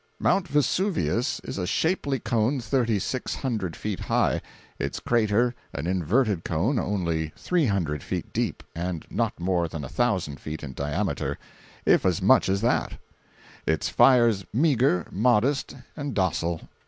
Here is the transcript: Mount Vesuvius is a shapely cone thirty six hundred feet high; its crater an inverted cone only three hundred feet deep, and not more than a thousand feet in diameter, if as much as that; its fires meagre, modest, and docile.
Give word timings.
Mount 0.17 0.47
Vesuvius 0.47 1.39
is 1.43 1.59
a 1.59 1.67
shapely 1.67 2.17
cone 2.17 2.59
thirty 2.59 2.97
six 2.97 3.35
hundred 3.35 3.75
feet 3.75 3.99
high; 3.99 4.41
its 4.79 4.99
crater 4.99 5.53
an 5.75 5.85
inverted 5.85 6.43
cone 6.43 6.79
only 6.79 7.31
three 7.35 7.67
hundred 7.67 8.01
feet 8.01 8.33
deep, 8.33 8.63
and 8.73 9.05
not 9.11 9.39
more 9.39 9.67
than 9.67 9.83
a 9.83 9.87
thousand 9.89 10.39
feet 10.39 10.63
in 10.63 10.73
diameter, 10.73 11.37
if 11.85 12.03
as 12.03 12.19
much 12.19 12.49
as 12.49 12.61
that; 12.61 12.93
its 13.67 13.89
fires 13.89 14.43
meagre, 14.51 15.05
modest, 15.11 15.75
and 15.95 16.15
docile. 16.15 16.61